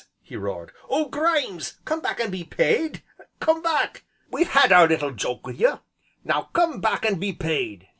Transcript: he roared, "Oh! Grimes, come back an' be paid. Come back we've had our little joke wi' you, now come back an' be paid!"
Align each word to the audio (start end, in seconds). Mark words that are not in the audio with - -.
he 0.23 0.35
roared, 0.35 0.71
"Oh! 0.89 1.09
Grimes, 1.09 1.77
come 1.85 2.01
back 2.01 2.19
an' 2.19 2.31
be 2.31 2.43
paid. 2.43 3.03
Come 3.39 3.61
back 3.61 4.03
we've 4.31 4.49
had 4.49 4.71
our 4.71 4.87
little 4.87 5.11
joke 5.11 5.45
wi' 5.45 5.53
you, 5.53 5.79
now 6.23 6.49
come 6.53 6.81
back 6.81 7.05
an' 7.05 7.19
be 7.19 7.33
paid!" 7.33 7.87